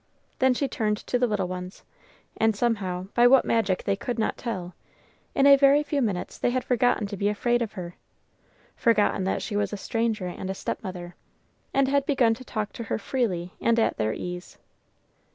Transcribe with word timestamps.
Then 0.39 0.55
she 0.55 0.67
turned 0.67 0.97
to 0.97 1.19
the 1.19 1.27
little 1.27 1.47
ones, 1.47 1.83
and 2.35 2.55
somehow, 2.55 3.09
by 3.13 3.27
what 3.27 3.45
magic 3.45 3.83
they 3.83 3.95
could 3.95 4.17
not 4.17 4.35
tell, 4.35 4.73
in 5.35 5.45
a 5.45 5.55
very 5.55 5.83
few 5.83 6.01
minutes 6.01 6.39
they 6.39 6.49
had 6.49 6.63
forgotten 6.63 7.05
to 7.05 7.15
be 7.15 7.29
afraid 7.29 7.61
of 7.61 7.73
her, 7.73 7.93
forgotten 8.75 9.25
that 9.25 9.43
she 9.43 9.55
was 9.55 9.71
a 9.71 9.77
stranger 9.77 10.25
and 10.25 10.49
a 10.49 10.55
stepmother, 10.55 11.13
and 11.71 11.87
had 11.87 12.07
begun 12.07 12.33
to 12.33 12.43
talk 12.43 12.73
to 12.73 12.85
her 12.85 12.97
freely 12.97 13.53
and 13.61 13.77
at 13.77 13.97
their 13.97 14.11
ease. 14.11 14.57